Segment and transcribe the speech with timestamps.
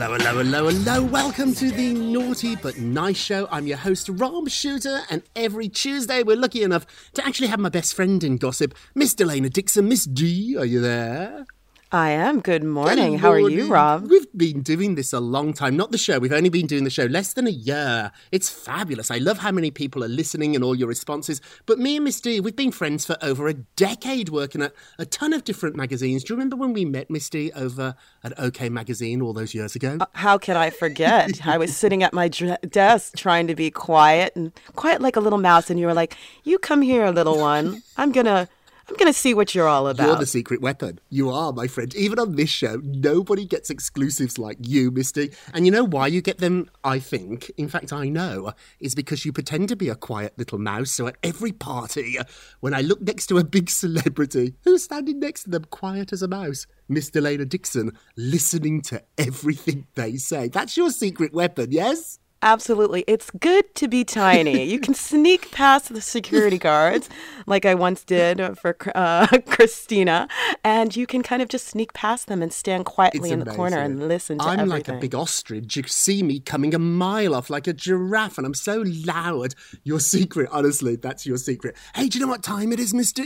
[0.00, 1.02] Hello, hello, hello, hello.
[1.02, 3.48] Welcome to the Naughty But Nice Show.
[3.50, 7.68] I'm your host, Rob Shuter, and every Tuesday we're lucky enough to actually have my
[7.68, 9.88] best friend in gossip, Miss Delana Dixon.
[9.88, 11.46] Miss D, are you there?
[11.90, 12.40] I am.
[12.40, 13.12] Good morning.
[13.12, 13.66] Good How are you.
[13.72, 14.10] Rob?
[14.10, 15.74] We've been doing this a long time.
[15.74, 16.18] Not the show.
[16.18, 18.12] We've only been doing the show less than a year.
[18.30, 19.10] It's fabulous.
[19.10, 21.40] I love how many people are listening and all your responses.
[21.64, 25.06] But me and Miss D, we've been friends for over a decade working at a
[25.06, 26.24] ton of different magazines.
[26.24, 29.74] Do you remember when we met Miss D over at OK Magazine all those years
[29.74, 29.96] ago?
[29.98, 31.46] Uh, how can I forget?
[31.46, 35.38] I was sitting at my desk trying to be quiet and quiet like a little
[35.38, 37.82] mouse, and you were like, "You come here, little one.
[37.96, 38.46] I'm gonna,
[38.88, 40.98] I'm gonna see what you're all about." You're the secret weapon.
[41.10, 41.94] You are, my friend.
[41.94, 45.30] Even on this show, nobody gets exclusives like you, Misty.
[45.52, 47.50] And you know why you get them, I think?
[47.56, 48.52] In fact, I know.
[48.80, 50.90] Is because you pretend to be a quiet little mouse.
[50.90, 52.18] So at every party,
[52.60, 56.22] when I look next to a big celebrity, who's standing next to them quiet as
[56.22, 56.66] a mouse?
[56.88, 60.48] Miss Delana Dixon, listening to everything they say.
[60.48, 62.18] That's your secret weapon, yes?
[62.40, 63.04] Absolutely.
[63.08, 64.62] It's good to be tiny.
[64.62, 67.08] You can sneak past the security guards,
[67.46, 70.28] like I once did for uh, Christina,
[70.62, 73.78] and you can kind of just sneak past them and stand quietly in the corner
[73.78, 74.68] and listen to I'm everything.
[74.70, 75.76] like a big ostrich.
[75.76, 79.54] You see me coming a mile off like a giraffe, and I'm so loud.
[79.82, 81.76] Your secret, honestly, that's your secret.
[81.94, 83.24] Hey, do you know what time it is, Mister?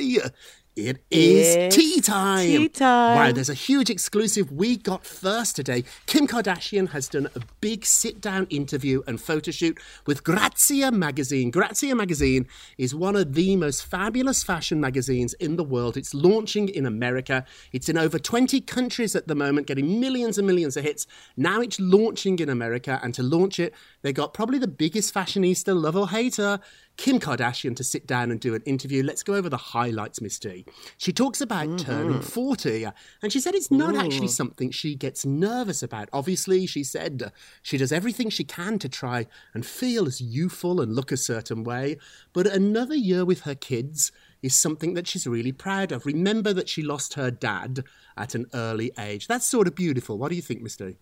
[0.75, 2.47] It is It's tea time.
[2.47, 3.17] tea time.
[3.17, 5.85] Wow, there's a huge exclusive we got first today.
[6.07, 11.51] Kim Kardashian has done a big sit down interview and photo shoot with Grazia magazine.
[11.51, 12.47] Grazia magazine
[12.79, 15.99] is one of the most fabulous fashion magazines in the world.
[15.99, 17.45] It's launching in America.
[17.73, 21.07] It's in over 20 countries at the moment, getting millions and millions of hits.
[21.37, 25.79] Now it's launching in America, and to launch it, they got probably the biggest fashionista,
[25.79, 26.61] love or hater,
[26.97, 29.03] Kim Kardashian, to sit down and do an interview.
[29.03, 30.65] Let's go over the highlights, Miss D.
[30.99, 32.87] She talks about turning 40,
[33.23, 36.09] and she said it's not actually something she gets nervous about.
[36.13, 37.31] Obviously, she said uh,
[37.63, 41.65] she does everything she can to try and feel as youthful and look a certain
[41.65, 41.97] way,
[42.33, 44.13] but another year with her kids
[44.43, 46.05] is something that she's really proud of.
[46.05, 47.85] Remember that she lost her dad
[48.17, 49.29] at an early age.
[49.29, 50.19] That's sort of beautiful.
[50.19, 50.97] What do you think, Miss D?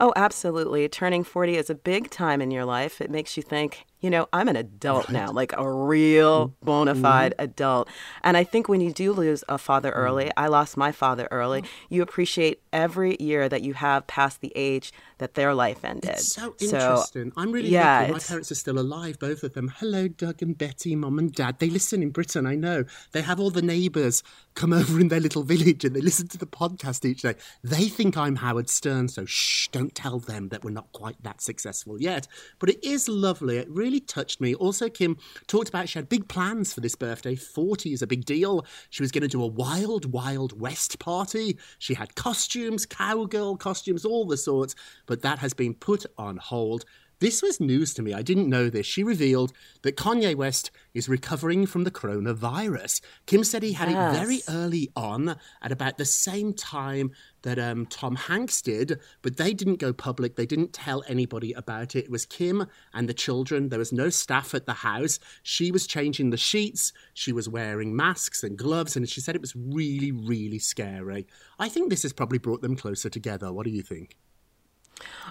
[0.00, 0.88] Oh, absolutely.
[0.88, 3.00] Turning 40 is a big time in your life.
[3.00, 6.64] It makes you think, you know, I'm an adult now, like a real mm-hmm.
[6.64, 7.44] bona fide mm-hmm.
[7.44, 7.88] adult.
[8.22, 10.00] And I think when you do lose a father mm-hmm.
[10.00, 11.68] early, I lost my father early, oh.
[11.88, 16.10] you appreciate every year that you have past the age that their life ended.
[16.10, 17.32] It's so interesting.
[17.36, 18.12] I'm really yeah, lucky.
[18.12, 19.72] My parents are still alive, both of them.
[19.78, 21.58] Hello, Doug and Betty, mum and dad.
[21.58, 22.84] They listen in Britain, I know.
[23.12, 24.22] They have all the neighbours
[24.54, 27.34] come over in their little village and they listen to the podcast each day.
[27.64, 31.40] They think I'm Howard Stern, so shh, don't tell them that we're not quite that
[31.40, 32.28] successful yet.
[32.58, 33.58] But it is lovely.
[33.58, 34.54] It really touched me.
[34.54, 37.34] Also, Kim talked about she had big plans for this birthday.
[37.34, 38.66] 40 is a big deal.
[38.90, 41.58] She was going to do a wild, wild West party.
[41.78, 44.74] She had costumes, cowgirl costumes, all the sorts,
[45.06, 46.84] but that has been put on hold.
[47.20, 48.14] This was news to me.
[48.14, 48.86] I didn't know this.
[48.86, 53.00] She revealed that Kanye West is recovering from the coronavirus.
[53.26, 57.10] Kim said he had it very early on, at about the same time
[57.42, 60.36] that um, Tom Hanks did, but they didn't go public.
[60.36, 62.04] They didn't tell anybody about it.
[62.04, 63.68] It was Kim and the children.
[63.68, 65.18] There was no staff at the house.
[65.42, 66.92] She was changing the sheets.
[67.14, 71.26] She was wearing masks and gloves, and she said it was really, really scary.
[71.58, 73.52] I think this has probably brought them closer together.
[73.52, 74.16] What do you think?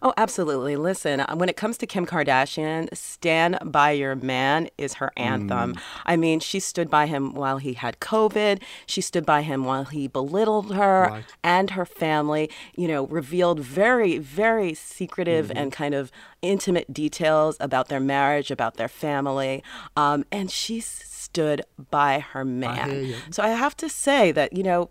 [0.02, 0.76] Oh, absolutely.
[0.76, 5.76] Listen, uh, when it comes to Kim Kardashian, Stand By Your Man is her anthem.
[6.06, 8.62] I mean, she stood by him while he had COVID.
[8.86, 11.24] She stood by him while he belittled her Right.
[11.44, 16.12] and her family, you know, revealed very, very secretive and kind of
[16.42, 19.64] intimate details about their marriage, about their family.
[19.96, 21.62] Um, and she stood
[21.92, 23.04] by her man.
[23.06, 23.16] you.
[23.32, 24.90] So I have to say that, you know,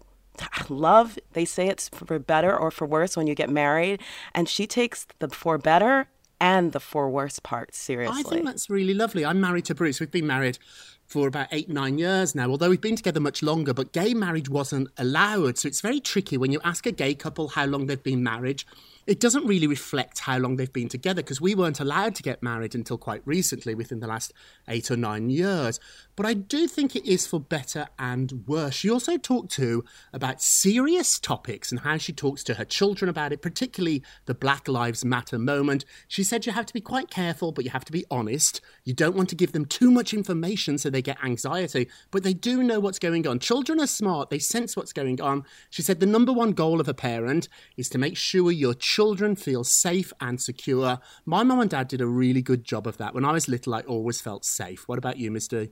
[0.69, 4.01] love, they say it's for better or for worse when you get married.
[4.35, 6.09] And she takes the for better
[6.41, 8.21] and the for worse part seriously.
[8.21, 9.25] I think that's really lovely.
[9.25, 10.01] I'm married to Bruce.
[10.01, 10.59] We've been married
[11.07, 14.49] for about eight, nine years now, although we've been together much longer, but gay marriage
[14.49, 15.59] wasn't allowed.
[15.59, 18.65] So it's very tricky when you ask a gay couple how long they've been married.
[19.07, 22.43] It doesn't really reflect how long they've been together because we weren't allowed to get
[22.43, 24.33] married until quite recently, within the last
[24.67, 25.79] eight or nine years.
[26.17, 28.75] But I do think it is for better and worse.
[28.75, 33.33] She also talked to about serious topics and how she talks to her children about
[33.33, 35.85] it, particularly the Black Lives Matter moment.
[36.09, 38.61] She said you have to be quite careful, but you have to be honest.
[38.83, 42.33] You don't want to give them too much information so they get anxiety, but they
[42.33, 43.39] do know what's going on.
[43.39, 45.45] Children are smart, they sense what's going on.
[45.69, 49.37] She said the number one goal of a parent is to make sure your children
[49.37, 50.99] feel safe and secure.
[51.27, 53.15] My mum and dad did a really good job of that.
[53.15, 54.89] When I was little, I always felt safe.
[54.89, 55.69] What about you, Miss D?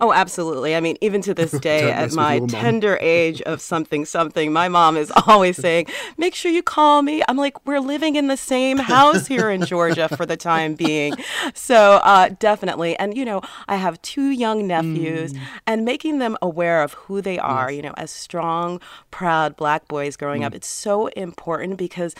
[0.00, 0.76] Oh, absolutely.
[0.76, 2.48] I mean, even to this day, at my mom.
[2.48, 5.86] tender age of something, something, my mom is always saying,
[6.18, 7.22] make sure you call me.
[7.28, 11.14] I'm like, we're living in the same house here in Georgia for the time being.
[11.54, 12.98] So, uh, definitely.
[12.98, 15.38] And, you know, I have two young nephews, Mm.
[15.66, 18.80] and making them aware of who they are, you know, as strong,
[19.10, 20.46] proud black boys growing Mm.
[20.46, 22.14] up, it's so important because.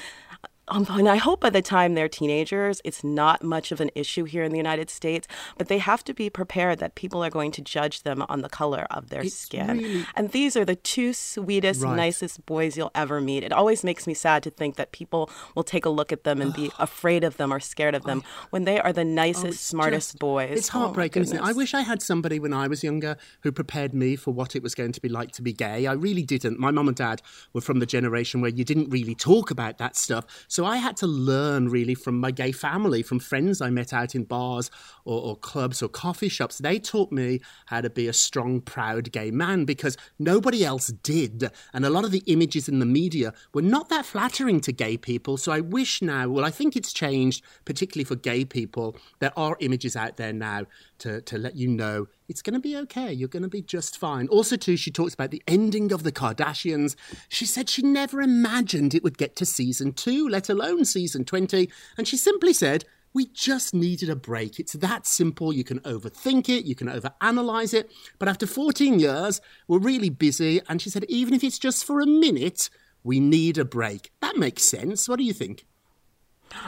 [0.70, 4.24] Um, and I hope by the time they're teenagers, it's not much of an issue
[4.24, 5.26] here in the United States,
[5.56, 8.48] but they have to be prepared that people are going to judge them on the
[8.48, 9.78] color of their It's skin.
[9.78, 11.96] really- And these are the two sweetest, Right.
[11.96, 13.42] nicest boys you'll ever meet.
[13.44, 16.40] It always makes me sad to think that people will take a look at them
[16.42, 19.76] and be afraid of them or scared of them when they are the nicest, Oh,
[19.78, 20.58] smartest just- boys.
[20.58, 21.42] It's Oh, heartbreaking, isn't it?
[21.42, 24.62] I wish I had somebody when I was younger who prepared me for what it
[24.62, 25.86] was going to be like to be gay.
[25.86, 26.58] I really didn't.
[26.58, 27.22] My mum and dad
[27.52, 30.24] were from the generation where you didn't really talk about that stuff.
[30.48, 34.14] So I had to learn really from my gay family, from friends I met out
[34.14, 34.70] in bars
[35.04, 36.58] or, or clubs or coffee shops.
[36.58, 41.50] They taught me how to be a strong, proud gay man because nobody else did.
[41.72, 44.96] And a lot of the images in the media were not that flattering to gay
[44.96, 45.36] people.
[45.36, 48.96] So I wish now, well, I think it's changed, particularly for gay people.
[49.18, 50.66] There are images out there now
[50.98, 53.12] to, to let you know it's going to be okay.
[53.12, 54.28] You're going to be just fine.
[54.28, 56.94] Also, too, she talks about the ending of the Kardashians.
[57.28, 61.70] She said she never imagined it would get to season two, let alone season 20.
[61.96, 64.60] And she simply said, we just needed a break.
[64.60, 65.52] It's that simple.
[65.52, 67.90] You can overthink it, you can overanalyze it.
[68.18, 70.60] But after 14 years, we're really busy.
[70.68, 72.68] And she said, even if it's just for a minute,
[73.02, 74.12] we need a break.
[74.20, 75.08] That makes sense.
[75.08, 75.64] What do you think?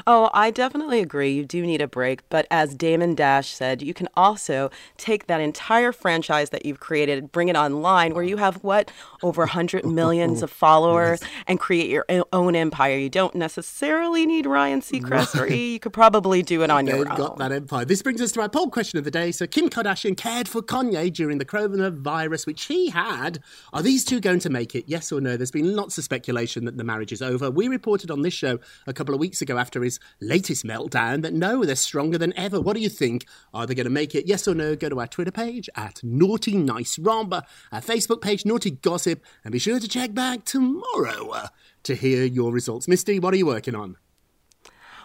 [0.07, 1.33] Oh, I definitely agree.
[1.33, 2.29] You do need a break.
[2.29, 7.33] But as Damon Dash said, you can also take that entire franchise that you've created,
[7.33, 8.91] bring it online where you have what?
[9.23, 12.97] Over 100 millions of followers and create your own empire.
[12.97, 15.61] You don't necessarily need Ryan Seacrest or E.
[15.71, 17.05] You could probably do it on your own.
[17.05, 17.17] They've own.
[17.17, 17.85] got that empire.
[17.85, 19.31] This brings us to our poll question of the day.
[19.31, 23.41] So, Kim Kardashian cared for Kanye during the coronavirus, which he had.
[23.73, 24.85] Are these two going to make it?
[24.89, 25.37] Yes or no?
[25.37, 27.51] There's been lots of speculation that the marriage is over.
[27.51, 31.33] We reported on this show a couple of weeks ago after his latest meltdown that
[31.33, 32.61] no, they're stronger than ever.
[32.61, 33.27] What do you think?
[33.55, 34.27] Are they going to make it?
[34.27, 34.75] Yes or no?
[34.75, 39.53] Go to our Twitter page at Naughty Nice Rob, our Facebook page Naughty Gossip, and
[39.53, 41.49] be sure to check back tomorrow uh,
[41.85, 42.89] to hear your results.
[42.89, 43.97] Misty, what are you working on?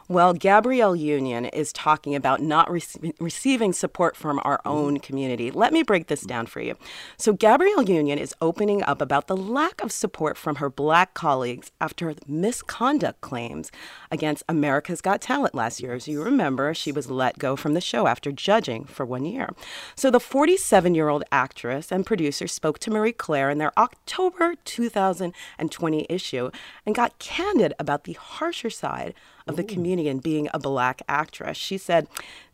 [0.08, 4.70] Well, Gabrielle Union is talking about not rece- receiving support from our mm-hmm.
[4.70, 5.50] own community.
[5.50, 6.78] Let me break this down for you.
[7.18, 11.72] So, Gabrielle Union is opening up about the lack of support from her black colleagues
[11.82, 13.72] after misconduct claims
[14.12, 15.94] against America's Got Talent last year.
[15.94, 19.50] As you remember, she was let go from the show after judging for one year.
[19.96, 24.54] So, the 47 year old actress and producer spoke to Marie Claire in their October
[24.66, 26.52] 2020 issue
[26.86, 29.16] and got candid about the harsher side
[29.48, 31.58] of the community and being a black actress.
[31.58, 32.08] She said,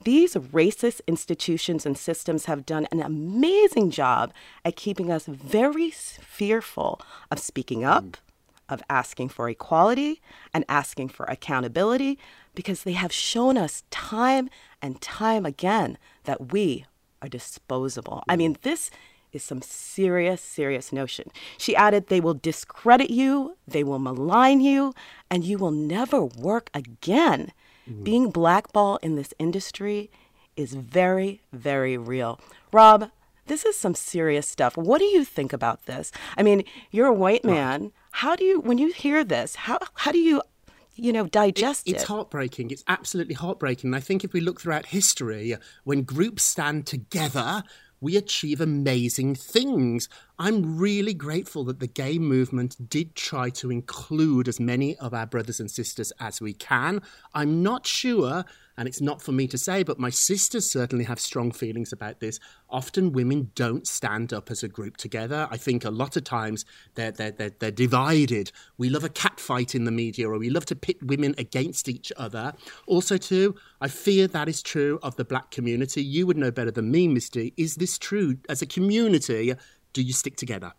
[0.03, 4.33] These racist institutions and systems have done an amazing job
[4.65, 8.15] at keeping us very fearful of speaking up, mm.
[8.67, 10.21] of asking for equality,
[10.53, 12.19] and asking for accountability
[12.53, 14.49] because they have shown us time
[14.81, 16.85] and time again that we
[17.21, 18.23] are disposable.
[18.27, 18.61] I mean, mm.
[18.61, 18.91] this
[19.31, 21.31] is some serious, serious notion.
[21.57, 24.93] She added, they will discredit you, they will malign you,
[25.29, 27.51] and you will never work again.
[27.89, 28.03] Mm-hmm.
[28.03, 30.11] Being blackballed in this industry
[30.55, 32.39] is very, very real.
[32.71, 33.09] Rob,
[33.47, 34.77] this is some serious stuff.
[34.77, 36.11] What do you think about this?
[36.37, 37.91] I mean, you're a white man.
[38.11, 40.41] How do you, when you hear this, how, how do you,
[40.95, 42.07] you know, digest it, It's it?
[42.07, 42.69] heartbreaking.
[42.69, 43.87] It's absolutely heartbreaking.
[43.87, 47.63] And I think if we look throughout history, when groups stand together,
[48.01, 50.09] we achieve amazing things.
[50.43, 55.27] I'm really grateful that the gay movement did try to include as many of our
[55.27, 57.03] brothers and sisters as we can.
[57.35, 58.43] I'm not sure,
[58.75, 62.21] and it's not for me to say, but my sisters certainly have strong feelings about
[62.21, 62.39] this.
[62.71, 65.47] Often women don't stand up as a group together.
[65.51, 68.51] I think a lot of times they're, they're, they're, they're divided.
[68.79, 72.11] We love a catfight in the media, or we love to pit women against each
[72.17, 72.53] other.
[72.87, 76.01] Also, too, I fear that is true of the black community.
[76.01, 77.53] You would know better than me, Misty.
[77.57, 78.37] Is this true?
[78.49, 79.53] As a community,
[79.93, 80.73] do you stick together?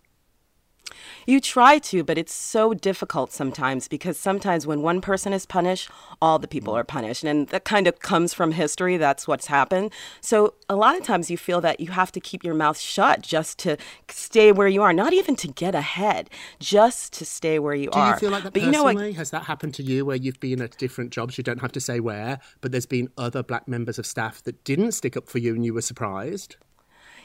[1.27, 5.91] You try to, but it's so difficult sometimes because sometimes when one person is punished,
[6.21, 6.79] all the people mm.
[6.79, 7.25] are punished.
[7.25, 8.97] And that kind of comes from history.
[8.97, 9.93] That's what's happened.
[10.21, 13.23] So a lot of times you feel that you have to keep your mouth shut
[13.23, 13.77] just to
[14.09, 16.29] stay where you are, not even to get ahead,
[16.59, 18.13] just to stay where you Do are.
[18.13, 19.11] Do you feel like that but you know personally?
[19.11, 19.17] what?
[19.17, 21.39] Has that happened to you where you've been at different jobs?
[21.39, 24.65] You don't have to say where, but there's been other black members of staff that
[24.65, 26.57] didn't stick up for you and you were surprised?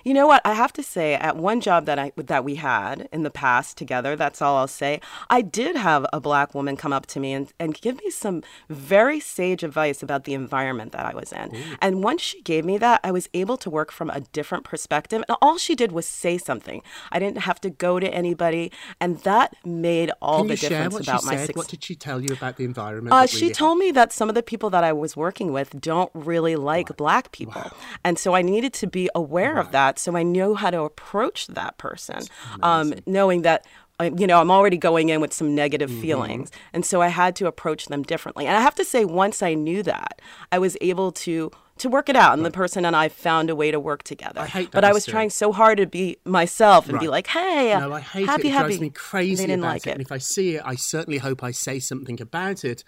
[0.04, 0.42] You know what?
[0.46, 3.77] I have to say, at one job that I that we had in the past
[3.77, 5.01] together, that's all I'll say.
[5.30, 8.44] I did have a black woman come up to me and, and give me some
[8.70, 11.56] very sage advice about the environment that I was in.
[11.82, 15.24] And once she gave me that, I was able to work from a different perspective.
[15.27, 16.82] And all she did was say something.
[17.12, 21.25] I didn't have to go to anybody, and that made all Can the difference about
[21.25, 21.56] my said?
[21.56, 23.13] What did she tell you about the environment?
[23.13, 26.12] Uh, she told me that some of the people that I was working with don't
[26.13, 27.72] really like black people.
[28.04, 31.48] And so I needed to be aware of that so I knew how to approach
[31.48, 32.22] that person,
[32.62, 33.66] um, knowing that.
[34.00, 36.01] uh, You know, I'm already going in with some negative Mm-hmm.
[36.01, 36.51] feelings.
[36.74, 38.46] And so I had to approach them differently.
[38.46, 42.10] And I have to say, once I knew that, I was able to to work
[42.10, 42.34] it out.
[42.36, 44.42] And the person and I found a way to work together.
[44.42, 45.12] I hate but I was Esther.
[45.12, 48.51] trying so hard to be myself and be like, hey, No, I hate happy, it.
[48.51, 48.68] It happy.
[48.70, 49.89] drives me crazy They didn't about like it.
[49.92, 49.94] it.
[49.94, 52.84] And if I see it, I certainly hope I say something about it.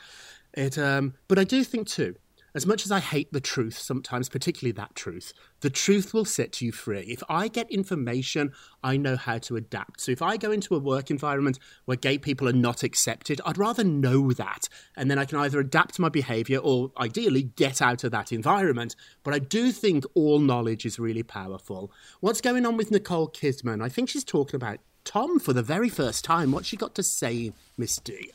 [0.54, 2.16] It, um, but I do think too,
[2.54, 6.62] as much as I hate the truth sometimes, particularly that truth, the truth will set
[6.62, 7.02] you free.
[7.02, 8.52] If I get information,
[8.84, 10.02] I know how to adapt.
[10.02, 13.58] So if I go into a work environment where gay people are not accepted, I'd
[13.58, 14.70] rather know that.
[14.96, 18.96] And then I can either adapt my behavior or ideally get out of that environment.
[19.24, 21.92] But I do think all knowledge is really powerful.
[22.20, 23.84] What's going on with Nicole Kidman?
[23.84, 26.52] I think she's talking about Tom for the very first time.
[26.52, 28.32] What's she got to say, Miss D?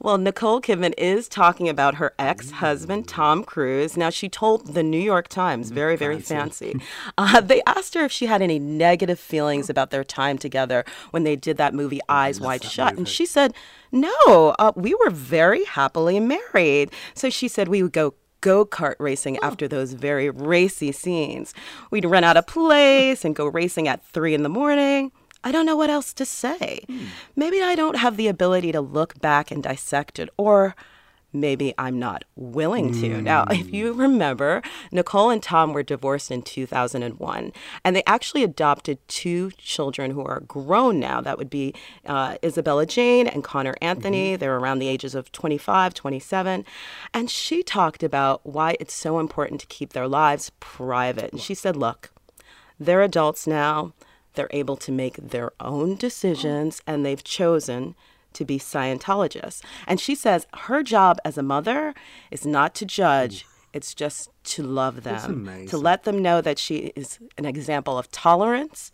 [0.00, 3.96] Well, Nicole Kidman is talking about her ex husband, Tom Cruise.
[3.96, 6.80] Now, she told the New York Times, very, very fancy.
[7.16, 11.24] Uh, they asked her if she had any negative feelings about their time together when
[11.24, 12.96] they did that movie Eyes Wide Shut.
[12.96, 13.54] And she said,
[13.92, 16.90] no, uh, we were very happily married.
[17.14, 21.54] So she said we would go go kart racing after those very racy scenes.
[21.90, 25.12] We'd run out of place and go racing at three in the morning.
[25.44, 26.80] I don't know what else to say.
[26.86, 27.04] Hmm.
[27.36, 30.74] Maybe I don't have the ability to look back and dissect it, or
[31.34, 33.20] maybe I'm not willing to.
[33.20, 33.74] Now, if hmm.
[33.74, 37.52] you remember, Nicole and Tom were divorced in 2001,
[37.84, 41.20] and they actually adopted two children who are grown now.
[41.20, 41.74] That would be
[42.06, 44.32] uh, Isabella Jane and Connor Anthony.
[44.32, 44.40] Mm-hmm.
[44.40, 46.64] They're around the ages of 25, 27.
[47.12, 51.32] And she talked about why it's so important to keep their lives private.
[51.32, 52.12] And she said, look,
[52.80, 53.92] they're adults now.
[54.34, 57.94] They're able to make their own decisions, and they've chosen
[58.34, 59.62] to be Scientologists.
[59.86, 61.94] And she says her job as a mother
[62.30, 66.92] is not to judge, it's just to love them, to let them know that she
[66.96, 68.90] is an example of tolerance,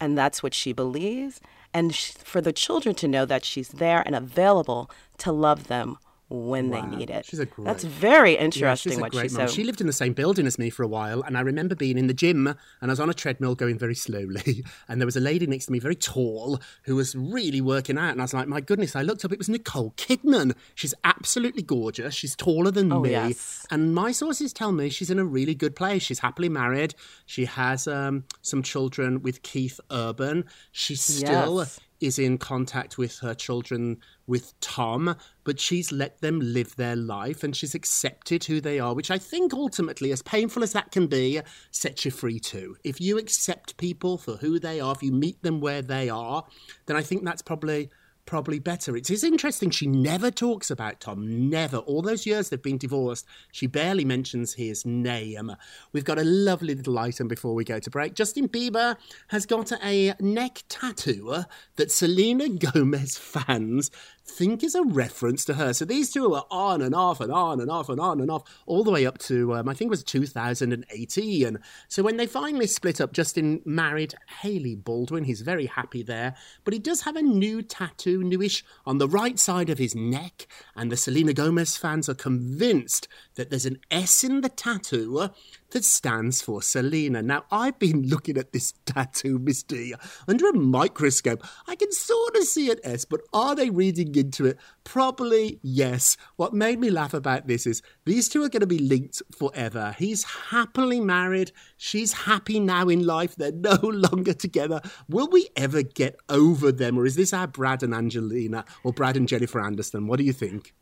[0.00, 1.40] and that's what she believes,
[1.72, 5.98] and sh- for the children to know that she's there and available to love them
[6.30, 6.80] when Wow.
[6.88, 7.26] they need it.
[7.26, 9.50] She's a great- That's very Yeah, interesting a what great she said.
[9.50, 11.98] She lived in the same building as me for a while, and I remember being
[11.98, 15.16] in the gym and I was on a treadmill going very slowly, and there was
[15.16, 18.32] a lady next to me, very tall, who was really working out, and I was
[18.32, 18.94] like, my goodness!
[18.94, 20.54] I looked up, it was Nicole Kidman.
[20.74, 22.14] She's absolutely gorgeous.
[22.14, 23.66] She's taller than Oh, me, yes.
[23.70, 26.02] and my sources tell me she's in a really good place.
[26.02, 26.94] She's happily married.
[27.26, 30.44] She has um, some children with Keith Urban.
[30.70, 31.80] She's still Yes.
[32.00, 37.42] Is in contact with her children with Tom, but she's let them live their life
[37.42, 41.06] and she's accepted who they are, which I think ultimately, as painful as that can
[41.06, 41.40] be,
[41.70, 42.76] sets you free too.
[42.84, 46.44] If you accept people for who they are, if you meet them where they are,
[46.86, 47.90] then I think that's probably
[48.26, 48.96] probably better.
[48.96, 49.70] It is interesting.
[49.70, 51.50] She never talks about Tom.
[51.50, 51.78] Never.
[51.78, 55.54] All those years they've been divorced, she barely mentions his name.
[55.92, 58.14] We've got a lovely little item before we go to break.
[58.14, 58.96] Justin Bieber
[59.28, 61.44] has got a neck tattoo
[61.76, 63.90] that Selena Gomez fans
[64.30, 65.72] think is a reference to her.
[65.72, 68.42] So these two are on and off and on and off and on and off
[68.66, 71.58] all the way up to um, I think it was 2018.
[71.88, 75.24] So when they finally split up, Justin married Hailey Baldwin.
[75.24, 79.38] He's very happy there, but he does have a new tattoo, newish, on the right
[79.38, 80.46] side of his neck.
[80.74, 85.30] And the Selena Gomez fans are convinced that there's an S in the tattoo
[85.70, 87.22] that stands for Selena.
[87.22, 89.94] Now, I've been looking at this tattoo, Miss D,
[90.28, 91.44] under a microscope.
[91.66, 94.58] I can sort of see an S, but are they reading into it?
[94.84, 96.16] Probably yes.
[96.36, 99.94] What made me laugh about this is these two are going to be linked forever.
[99.98, 101.52] He's happily married.
[101.76, 103.36] She's happy now in life.
[103.36, 104.80] They're no longer together.
[105.08, 106.98] Will we ever get over them?
[106.98, 110.06] Or is this our Brad and Angelina or Brad and Jennifer Aniston?
[110.06, 110.74] What do you think?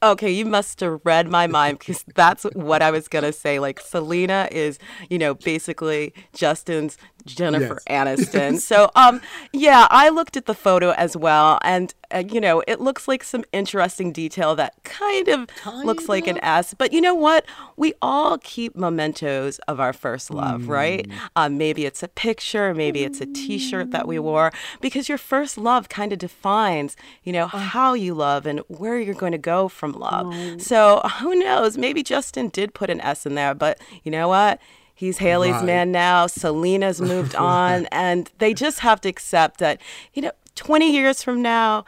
[0.00, 3.58] Okay, you must have read my mind because that's what I was gonna say.
[3.58, 4.78] Like Selena is,
[5.10, 6.96] you know, basically Justin's
[7.26, 8.60] Jennifer Aniston.
[8.68, 9.20] So, um,
[9.52, 13.22] yeah, I looked at the photo as well, and uh, you know, it looks like
[13.22, 15.48] some interesting detail that kind of
[15.84, 16.74] looks like an S.
[16.74, 17.44] But you know what?
[17.76, 21.06] We all keep mementos of our first love, right?
[21.36, 25.56] Um, maybe it's a picture, maybe it's a T-shirt that we wore, because your first
[25.58, 29.68] love kind of defines, you know, how you love and where you're going to go
[29.68, 30.34] from love.
[30.60, 31.78] So who knows?
[31.78, 34.60] Maybe Justin did put an S in there, but you know what?
[34.98, 35.64] He's Hailey's Right.
[35.64, 36.26] man now.
[36.26, 39.80] Selena's moved on, and they just have to accept that,
[40.12, 41.84] you know, 20 years from now,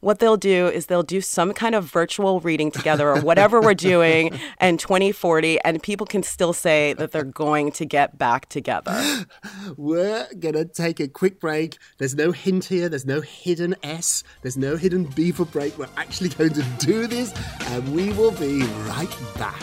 [0.00, 3.74] what they'll do is they'll do some kind of virtual reading together or whatever we're
[3.74, 9.24] doing in 2040, and people can still say that they're going to get back together.
[9.76, 11.78] We're gonna take a quick break.
[11.98, 15.78] There's no hint here, there's no hidden S, there's no hidden B for break.
[15.78, 17.32] We're actually going to do this,
[17.66, 19.62] and we will be right back.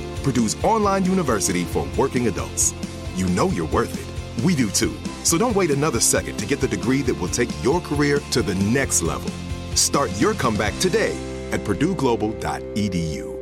[0.23, 2.73] Purdue's online university for working adults.
[3.15, 4.43] You know you're worth it.
[4.45, 4.97] We do too.
[5.23, 8.41] So don't wait another second to get the degree that will take your career to
[8.41, 9.29] the next level.
[9.75, 11.15] Start your comeback today
[11.51, 13.37] at purdueglobal.edu.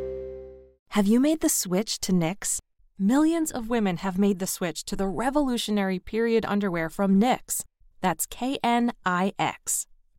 [0.94, 2.60] Have you made the switch to Knix?
[2.98, 7.64] Millions of women have made the switch to the revolutionary period underwear from Knix.
[8.02, 9.86] That's K N I X.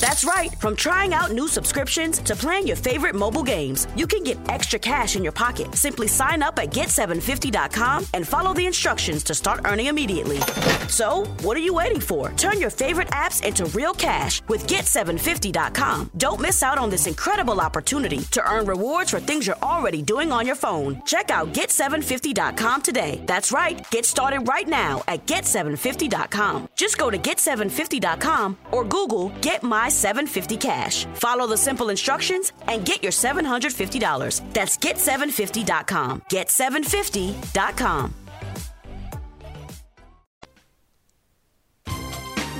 [0.00, 0.54] That's right.
[0.60, 4.78] From trying out new subscriptions to playing your favorite mobile games, you can get extra
[4.78, 5.74] cash in your pocket.
[5.74, 10.38] Simply sign up at get750.com and follow the instructions to start earning immediately.
[10.88, 12.30] So, what are you waiting for?
[12.32, 16.10] Turn your favorite apps into real cash with get750.com.
[16.16, 20.30] Don't miss out on this incredible opportunity to earn rewards for things you're already doing
[20.30, 21.02] on your phone.
[21.06, 23.22] Check out get750.com today.
[23.26, 23.88] That's right.
[23.90, 26.68] Get started right now at get750.com.
[26.74, 31.06] Just go to get750.com or Google Get My 750 Cash.
[31.14, 34.52] Follow the simple instructions and get your $750.
[34.52, 36.22] That's get750.com.
[36.30, 38.14] Get750.com.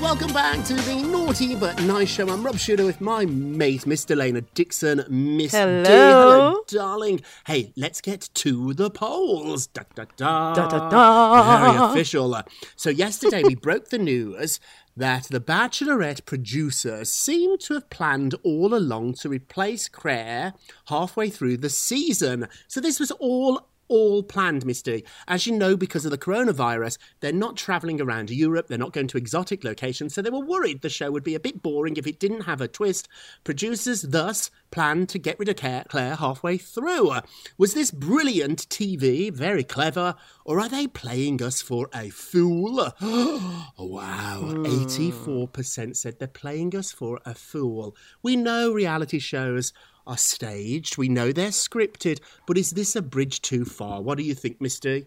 [0.01, 2.29] Welcome back to the Naughty But Nice Show.
[2.29, 5.03] I'm Rob Shuter with my mate, Miss Delana Dixon.
[5.09, 5.83] Miss Hello.
[5.83, 5.89] D.
[5.89, 7.21] Hello, darling.
[7.47, 9.65] Hey, let's get to the polls.
[9.65, 10.53] Da, da, da.
[10.53, 11.73] Da, da, da.
[11.73, 12.39] Very official.
[12.75, 14.59] So, yesterday we broke the news
[14.97, 20.53] that the Bachelorette producers seem to have planned all along to replace Claire
[20.87, 22.47] halfway through the season.
[22.67, 25.05] So, this was all all planned, Misty.
[25.27, 29.07] As you know, because of the coronavirus, they're not travelling around Europe, they're not going
[29.07, 32.07] to exotic locations, so they were worried the show would be a bit boring if
[32.07, 33.07] it didn't have a twist.
[33.43, 37.13] Producers thus planned to get rid of Claire halfway through.
[37.57, 42.75] Was this brilliant TV, very clever, or are they playing us for a fool?
[43.01, 44.65] wow, hmm.
[44.65, 47.95] 84% said they're playing us for a fool.
[48.21, 49.73] We know reality shows
[50.07, 50.97] are staged.
[50.97, 54.01] We know they're scripted, but is this a bridge too far?
[54.01, 55.05] What do you think, Misty?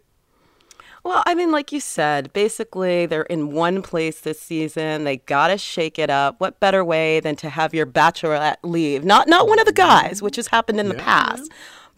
[1.03, 5.05] Well, I mean, like you said, basically they're in one place this season.
[5.05, 6.39] They gotta shake it up.
[6.39, 9.03] What better way than to have your bachelorette leave?
[9.03, 11.51] Not not one of the guys, which has happened in the past,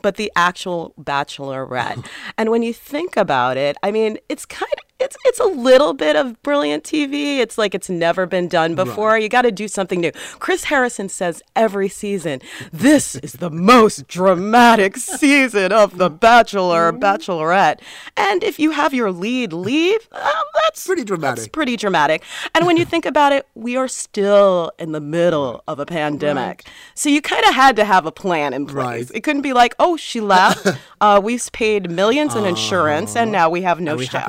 [0.03, 2.07] but the actual bachelorette.
[2.39, 5.93] and when you think about it, I mean, it's kind of it's it's a little
[5.93, 7.39] bit of brilliant TV.
[7.39, 9.19] It's like it's never been done before.
[9.19, 10.13] You got to do something new.
[10.39, 12.41] Chris Harrison says every season,
[12.73, 17.81] "This is the most dramatic season of The Bachelor or Bachelorette."
[18.17, 21.37] And if you have your lead leave, um, that's pretty dramatic.
[21.37, 22.23] That's pretty dramatic.
[22.55, 26.65] And when you think about it, we are still in the middle of a pandemic,
[26.95, 29.11] so you kind of had to have a plan in place.
[29.11, 30.67] It couldn't be like, "Oh, she left.
[31.01, 34.23] uh, we've paid millions in insurance, and now we have no we show."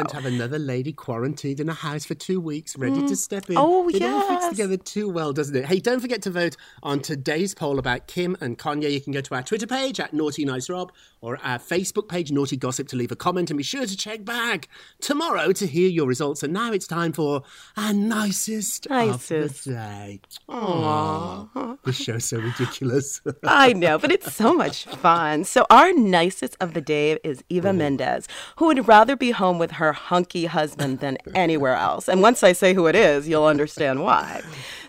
[0.68, 3.18] Happen to have another lady quarantined in a house for two weeks, ready to Mm.
[3.18, 3.58] step in.
[3.58, 4.50] Oh, it all fits yes.
[4.50, 5.66] together too well, doesn't it?
[5.66, 8.92] Hey, don't forget to vote on today's poll about Kim and Kanye.
[8.92, 10.92] You can go to our Twitter page at Naughty Nice Rob
[11.24, 14.26] or our Facebook page Naughty Gossip to leave a comment, and be sure to check
[14.26, 14.68] back
[15.00, 16.44] tomorrow to hear your results.
[16.44, 17.44] And now it's time for
[17.78, 19.32] our nicest, Nicest.
[19.32, 20.22] of the day.
[20.50, 21.48] Aw.
[21.56, 23.22] Aww, this show's so ridiculous.
[23.46, 25.46] I know, but it's so much fun.
[25.46, 27.78] So, our nicest of the day is Eva mm-hmm.
[27.78, 32.10] Mendes, who would rather be home with her hunky husband than anywhere else.
[32.10, 34.42] And once I say who it is, you'll understand why.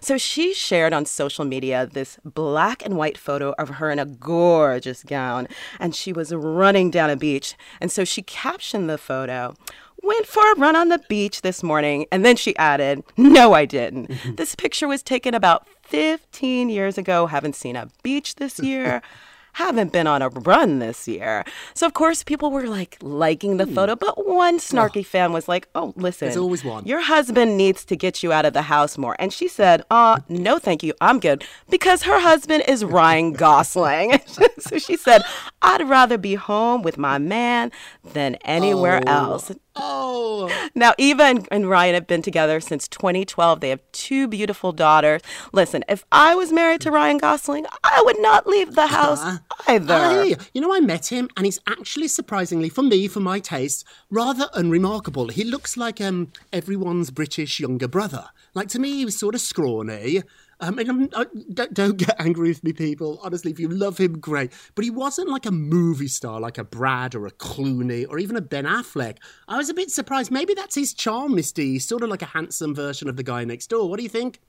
[0.05, 4.05] So, she shared on social media this black and white photo of her in a
[4.05, 5.49] gorgeous gown,
[5.81, 7.55] and she was running down a beach.
[7.81, 9.55] And so, she captioned the photo.
[10.03, 13.65] Went for a run on the beach this morning, and then she added, No, I
[13.65, 14.11] didn't.
[14.37, 17.27] this picture was taken about 15 years ago.
[17.27, 19.01] Haven't seen a beach this year.
[19.55, 21.45] Haven't been on a run this year.
[21.75, 25.69] So, of course, people were like liking the photo, but one snarky fan was like,
[25.75, 26.27] Oh, listen.
[26.27, 26.85] There's always one.
[26.87, 29.17] Your husband needs to get you out of the house more.
[29.19, 30.93] And she said, Uh, no, thank you.
[31.01, 31.45] I'm good.
[31.71, 34.21] Because her husband is Ryan Gosling.
[34.59, 35.23] so she said,
[35.63, 37.71] I'd rather be home with my man
[38.13, 39.11] than anywhere Oh.
[39.13, 39.53] else.
[39.77, 40.51] Oh.
[40.75, 43.61] Now, Eva and, and Ryan have been together since 2012.
[43.61, 45.21] They have two beautiful daughters.
[45.53, 49.99] Listen, if I was married to Ryan Gosling, I would not leave the house either.
[49.99, 53.85] Hey, you know, I met him, and he's actually surprisingly, for me, for my taste,
[54.11, 55.29] rather unremarkable.
[55.29, 58.27] He looks like um everyone's British younger brother.
[58.55, 60.23] Like to me, he was sort of scrawny,
[60.61, 63.21] Um, and I'm, I, don't, don't get angry with me, people.
[63.23, 64.53] Honestly, if you love him, great.
[64.75, 68.37] But he wasn't like a movie star, like a Brad or a Clooney or even
[68.37, 69.19] a Ben Affleck.
[69.49, 70.31] I was a bit surprised.
[70.31, 71.73] Maybe that's his charm, Misty.
[71.73, 73.89] He's sort of like a handsome version of the guy next door.
[73.89, 74.41] What do you think?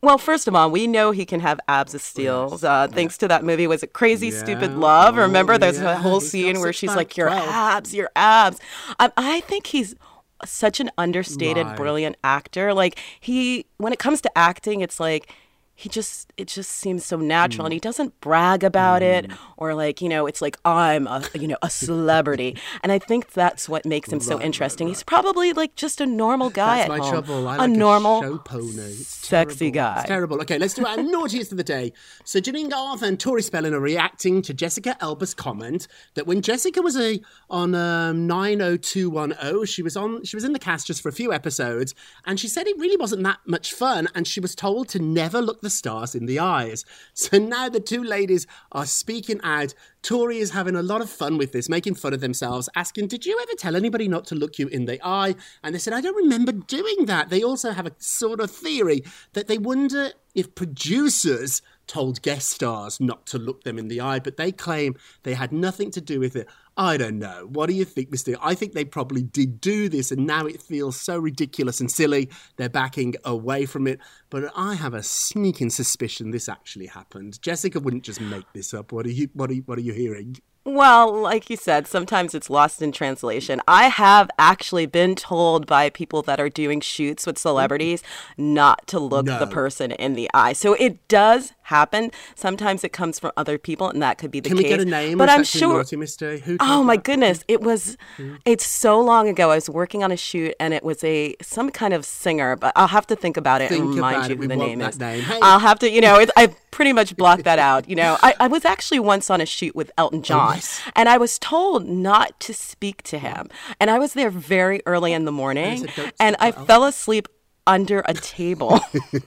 [0.00, 2.56] Well, first of all, we know he can have abs of steel.
[2.62, 5.16] Uh, thanks to that movie, was it Crazy Stupid Love?
[5.16, 5.94] Remember, Oh, there's yeah.
[5.94, 7.48] a whole He's scene where she's like, "Your 12.
[7.48, 8.60] abs, your abs."
[9.00, 9.96] I, I think he's
[10.44, 11.76] such an understated, Right.
[11.76, 12.72] brilliant actor.
[12.74, 15.32] Like he, when it comes to acting, it's like
[15.78, 17.76] he just it just seems so natural and mm.
[17.76, 19.38] he doesn't brag about it mm.
[19.56, 23.32] or like you know it's like i'm a you know a celebrity and i think
[23.32, 26.98] that's what makes him so interesting he's probably like just a normal guy That's at
[26.98, 27.48] my home trouble.
[27.48, 28.92] I a like normal a show pony.
[28.92, 30.40] Sexy guy It's terrible.
[30.42, 31.92] Okay, let's do our naughtiest of the day.
[32.24, 36.82] So Jennie Garth and Tori Spelling are reacting to Jessica Alba's comment that when Jessica
[36.82, 41.08] was a on um, 90210, she was on she was in the cast just for
[41.08, 44.54] a few episodes, and she said it really wasn't that much fun, and she was
[44.54, 46.84] told to never look the stars in the eyes.
[47.14, 49.74] So now the two ladies are speaking out.
[50.02, 53.26] Tori is having a lot of fun with this, making fun of themselves, asking, Did
[53.26, 55.34] you ever tell anybody not to look you in the eye?
[55.62, 57.28] And they said, I don't remember doing that.
[57.28, 59.02] They also have a sort of theory
[59.32, 64.20] that they wonder if producers told guest stars not to look them in the eye,
[64.20, 66.46] but they claim they had nothing to do with it.
[66.80, 67.48] I don't know.
[67.50, 68.36] What do you think, Mr.
[68.40, 72.30] I think they probably did do this, and now it feels so ridiculous and silly.
[72.56, 73.98] They're backing away from it.
[74.30, 77.42] But I have a sneaking suspicion this actually happened.
[77.42, 78.92] Jessica wouldn't just make this up.
[78.92, 79.28] What are you?
[79.32, 80.36] What are you, What are you hearing?
[80.68, 83.62] Well, like you said, sometimes it's lost in translation.
[83.66, 88.02] I have actually been told by people that are doing shoots with celebrities
[88.36, 90.52] not to look the person in the eye.
[90.52, 92.10] So it does happen.
[92.34, 94.64] Sometimes it comes from other people, and that could be the Can case.
[94.64, 95.16] we get a name?
[95.16, 95.82] But I'm sure.
[95.84, 96.58] Who?
[96.60, 97.44] Oh my goodness!
[97.48, 98.34] It was, hmm.
[98.44, 99.50] it's so long ago.
[99.50, 102.56] I was working on a shoot, and it was a some kind of singer.
[102.56, 104.36] But I'll have to think about it Think and remind you it.
[104.36, 104.98] who We the name that is.
[104.98, 105.22] name.
[105.22, 105.38] Hey.
[105.40, 107.88] I'll have to, you know, it, I pretty much blocked that out.
[107.88, 110.80] You know, I, I was actually once on a shoot with Elton John, yes.
[110.94, 113.48] and I was told not to speak to him,
[113.80, 115.88] and I was there very early in the morning,
[116.20, 117.26] and I fell asleep
[117.66, 118.78] under a table.
[119.12, 119.22] and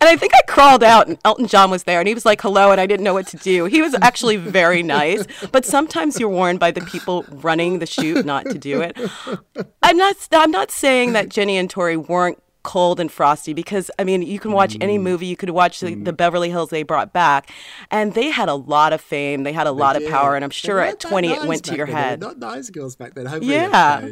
[0.00, 2.72] I think I crawled out and Elton John was there and he was like, hello,
[2.72, 3.66] and I didn't know what to do.
[3.66, 8.26] He was actually very nice, but sometimes you're warned by the people running the shoot
[8.26, 8.98] not to do it.
[9.84, 14.04] I'm not, I'm not saying that Jennie and Tori weren't cold and frosty because I
[14.04, 15.02] mean you can watch any mm.
[15.02, 16.16] movie you could watch the, the mm.
[16.16, 17.50] Beverly Hills they brought back
[17.90, 20.50] and they had a lot of fame they had a lot of power and I'm
[20.50, 21.94] sure at 20 it went to your then.
[21.94, 23.26] Head Not nice girls back then.
[23.26, 24.08] Hopefully Yeah.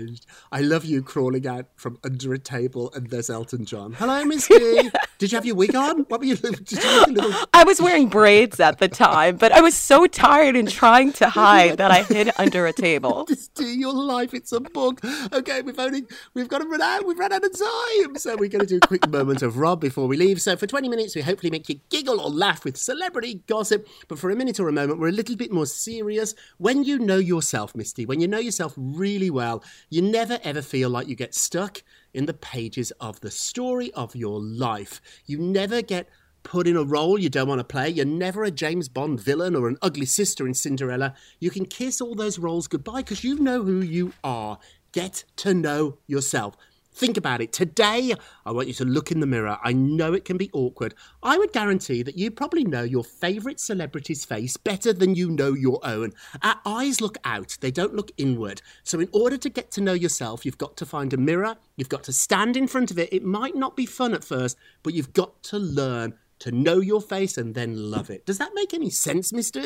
[0.53, 3.95] I love you crawling out from under a table and there's Elton John.
[3.95, 4.91] Hello, Miss Key.
[5.19, 6.01] Did you have your wig on?
[6.09, 6.37] What were you?
[6.37, 7.33] Did you little?
[7.55, 11.29] I was wearing braids at the time, but I was so tired and trying to
[11.31, 13.29] hide that I hid under a table.
[13.55, 15.01] Do your life, it's a book.
[15.33, 17.07] Okay, we've only we've got to run out.
[17.07, 19.81] We've run out of time, so we're going to do a quick moment of Rob
[19.81, 20.43] before we leave.
[20.43, 23.87] So for 20 minutes, we hopefully make you giggle or laugh with celebrity gossip.
[24.09, 26.35] But for a minute or a moment, we're a little bit more serious.
[26.59, 30.91] When you know yourself, Misty, when you know yourself really well, you never ever feel
[30.91, 35.01] like you get stuck in the pages of the story of your life.
[35.25, 36.09] You never get
[36.43, 37.91] put in a role you don't want to play.
[37.91, 41.15] You're never a James Bond villain or an ugly sister in Cinderella.
[41.39, 44.59] You can kiss all those roles goodbye because you know who you are.
[44.91, 46.57] Get to know yourself.
[46.95, 47.53] Think about it.
[47.53, 49.59] Today, I want you to look in the mirror.
[49.65, 50.95] I know it can be awkward.
[51.23, 55.55] I would guarantee that you probably know your favourite celebrity's face better than you know
[55.55, 56.13] your own.
[56.43, 58.61] Our eyes look out, they don't look inward.
[58.85, 61.89] So, in order to get to know yourself, you've got to find a mirror, you've
[61.89, 63.13] got to stand in front of it.
[63.13, 67.01] It might not be fun at first, but you've got to learn to know your
[67.01, 68.27] face and then love it.
[68.27, 69.63] Does that make any sense, Mister?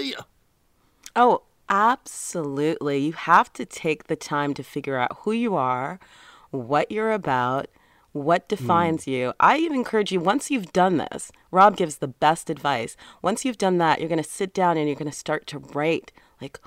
[1.16, 2.98] Oh, absolutely.
[2.98, 5.98] You have to take the time to figure out who you are,
[6.50, 7.66] what you're about,
[8.12, 8.56] what hmm.
[8.56, 9.32] defines you.
[9.38, 12.96] I even encourage you, once you've done this, Rob gives the best advice.
[13.22, 15.58] Once you've done that, you're going to sit down and you're going to start to
[15.58, 16.60] write, like,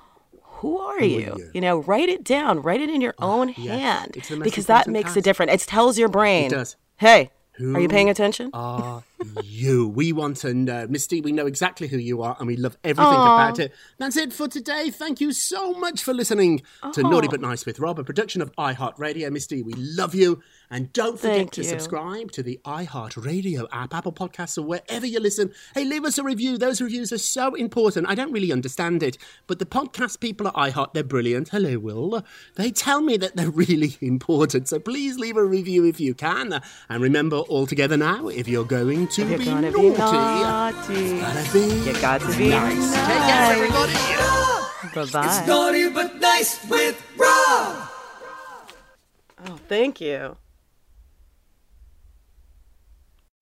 [0.60, 1.50] who are you?
[1.54, 4.44] You know, write it down, write it in your oh, own hand It's the most
[4.44, 5.52] because that makes a difference.
[5.52, 6.76] It tells your brain, It does.
[6.98, 8.50] hey, Who are you paying attention?
[8.52, 9.02] are
[9.42, 9.88] you?
[9.88, 10.70] We want to know.
[10.70, 13.34] Uh, Misty, we know exactly who you are and we love everything Aw.
[13.34, 13.72] about it.
[13.98, 14.90] That's it for today.
[14.90, 17.30] Thank you so much for listening to Naughty oh.
[17.30, 19.30] But Nice with Rob, a production of iHeartRadio.
[19.32, 20.42] Misty, we love you.
[20.72, 21.68] And don't forget Thank to you.
[21.68, 25.52] subscribe to the iHeartRadio app, Apple Podcasts, or wherever you listen.
[25.74, 26.58] Hey, leave us a review.
[26.58, 28.06] Those reviews are so important.
[28.08, 31.48] I don't really understand it, but the podcast people at iHeart, they're brilliant.
[31.48, 32.24] Hello, Will.
[32.54, 34.68] They tell me that they're really important.
[34.68, 36.60] So please leave a review if you can.
[36.88, 41.18] And remember, all together now, if you're going to You're be gonna naughty, be naughty.
[41.20, 42.94] gotta be You got to be nice.
[42.94, 43.92] Take care, everybody.
[44.94, 45.44] Bye It's bye.
[45.46, 47.88] naughty but nice with Rob.
[49.46, 50.36] Oh, thank you.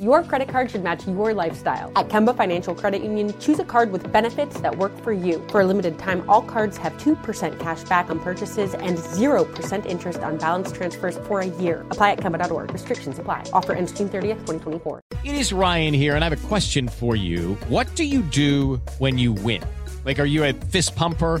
[0.00, 1.92] Your credit card should match your lifestyle.
[1.94, 5.40] At Kemba Financial Credit Union, choose a card with benefits that work for you.
[5.50, 10.18] For a limited time, all cards have 2% cash back on purchases and 0% interest
[10.18, 11.86] on balance transfers for a year.
[11.90, 12.72] Apply at Kemba.org.
[12.72, 13.44] Restrictions apply.
[13.52, 15.00] Offer ends June 30th, 2024.
[15.22, 17.54] It is Ryan here, and I have a question for you.
[17.68, 19.62] What do you do when you win?
[20.04, 21.40] Like, are you a fist pumper?